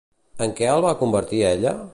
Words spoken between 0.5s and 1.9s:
què el va convertir ella?